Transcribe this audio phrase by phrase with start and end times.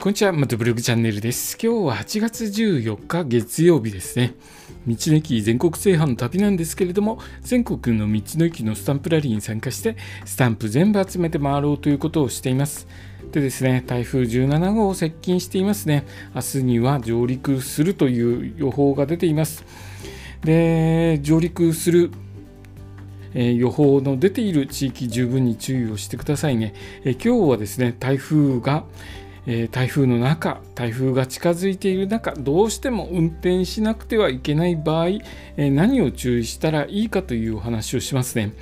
[0.00, 1.58] こんにちは、またブログチャンネルです。
[1.60, 4.36] 今日は8月14日月曜日ですね。
[4.86, 12.86] 道の駅全国制覇の旅なんですけれども、全国の道の駅のスタンプラリーに参加して、スタンプ全部集めて回ろうということをしています。
[13.32, 16.04] でですね、台風17号接近していますね。
[16.32, 19.64] 明日には上陸するという予報が出ています。
[20.44, 22.12] で、上陸する
[23.34, 26.72] え予報の出ている地域十分に注意をしてくださいね。
[27.04, 28.84] え今日はですね台風が、
[29.50, 35.08] え台風の中台風が近づいている中どうしても運転しなくてはいけない場合、
[35.56, 38.52] え何を注意したらいいかというお話をしますね。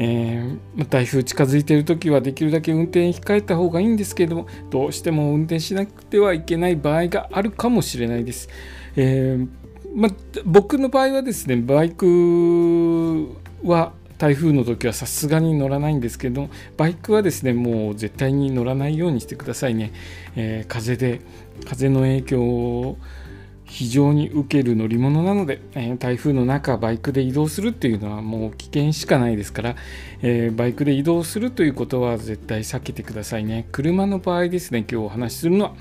[0.00, 8.48] えー、台風近づいている時はできるだけ運転控えた方がいいんですけれどもどうしても運転しなくてはいけない場合があるかもしれないです。
[8.96, 9.48] えー、
[9.94, 10.08] ま
[10.44, 13.28] 僕の場合はですねバイク
[13.64, 19.92] は台風の時はさすがに乗らないんですけどバイクはですねもう絶対に乗らないようにしてくださいね、
[20.36, 21.20] えー、風で
[21.64, 22.98] 風の影響を
[23.64, 29.76] 非常に受ける乗り物なので、えー、台風の中バイクで移動するっていうのはもう危険しかないですから、
[30.22, 33.68] えー、バイクで移動するということは絶対避けてくださいね。
[33.70, 35.74] 車の場合ですね今日お話しするのは、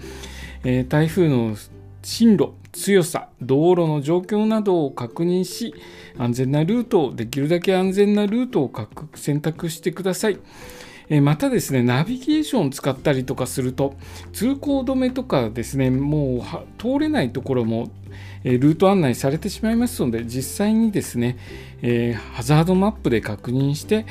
[0.66, 1.56] え台風の
[2.04, 5.74] 進路強さ道路の状況などを確認し
[6.18, 8.72] 安全なルートをできるだけ安全なルートを
[9.16, 10.40] 選択してください。
[11.22, 13.96] またですね、ナビゲーションを使ったりとかすると、
[14.34, 16.42] 通行止めとかですね、もう
[16.78, 17.90] 通れないところも
[18.44, 21.38] ルート案内されてしまいますので、実際にですね、
[21.82, 24.06] え、ハザードマップで確認して、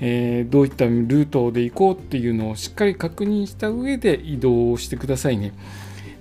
[0.00, 5.52] え、どういったルートで行こうっていうのをしっかり確認した上で移動をしてくださいね。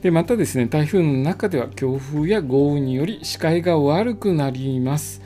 [0.07, 5.21] でまたですね台風の中では強風や豪雨により視界が悪くなります、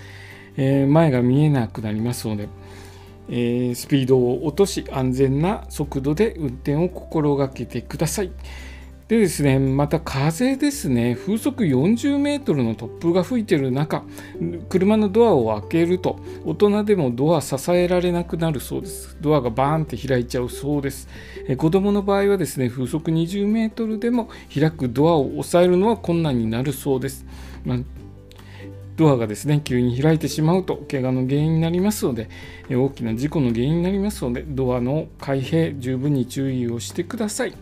[0.57, 2.49] えー、前が見えなくなりますので、
[3.29, 8.31] えー、スピードを落とし安全な速度で運転を心がけてください。
[9.11, 14.05] でですね、また風ですね、風速40メートルの突風が吹いている中、
[14.69, 19.17] 車のドアを開けると、大人でもドア支えられなくなるそうです。
[19.19, 21.09] ドアがバーンって開いちゃうそうです。
[21.45, 27.25] え子供の場合はですね、風速20メートルでも開くドアを押さえるのは困難になるそうです。
[27.65, 27.79] まあ
[28.95, 32.29] ドアがですね急に開いてしまうと怪我の原因になりますので
[32.69, 37.53] 大きな事故の原因になりますのでドアの開閉十分に注意をしてください。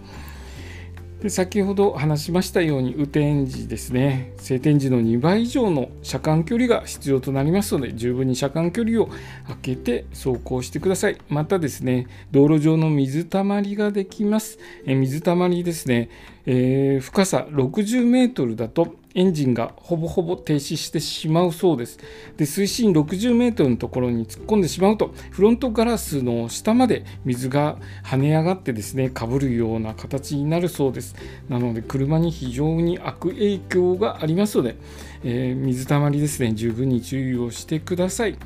[1.21, 4.31] で先ほど話しましたように雨天時ですね。
[4.37, 9.09] 晴天時の2倍以上の車間距離が必要となりますので十分に車間距離を
[9.43, 11.17] 空けて走行してください。
[11.27, 14.59] またですね道路上の水たまりができます。
[14.85, 16.09] え水たまりですね、
[16.45, 21.99] えー、深さ60メートルだとエンジンがほぼほぼ停止してしまうそうです。
[22.37, 31.15] で水深60メートルのところに突っ込んでしまうとフロントガラスの下まで水が跳ね上がってですねかぶるような形になるそうです。
[31.49, 34.75] なので車に非常に悪影響がありますので、
[35.23, 38.37] えー、水たまりですね十分に注意をしてください。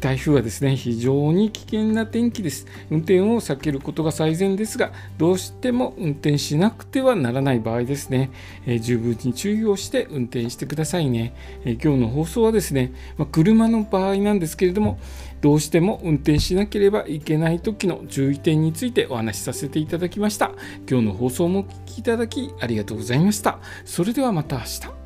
[0.00, 2.66] 台風はですね非常に危険な天気です。
[2.90, 8.30] 運転を避けることが最善ですがどうしても運転しなくてはならない場合ですね、
[8.66, 11.34] え、十分に注意をして運転してくださいね、
[11.64, 14.98] えー、今日の放送はですね、ま、車の場合なんですけれども
[15.40, 20.52] どうしても運転しなければいけない時の注意点についてお話しさせていただきました。
[20.88, 23.58] 今日の放送もお聴きいただきありがとうございました。
[23.84, 25.01] それではまた明日。